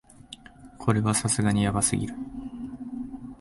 [0.79, 2.15] これはさすがにヤバすぎる